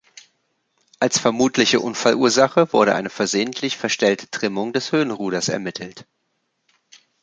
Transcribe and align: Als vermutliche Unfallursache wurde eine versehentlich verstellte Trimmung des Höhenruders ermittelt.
Als 0.99 1.19
vermutliche 1.19 1.79
Unfallursache 1.79 2.73
wurde 2.73 2.95
eine 2.95 3.11
versehentlich 3.11 3.77
verstellte 3.77 4.27
Trimmung 4.31 4.73
des 4.73 4.91
Höhenruders 4.91 5.47
ermittelt. 5.47 6.07